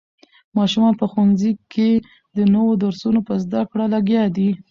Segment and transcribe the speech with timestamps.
[0.57, 1.89] ماشومان په ښوونځي کې
[2.37, 4.49] د نوو درسونو په زده کړه لګیا دي.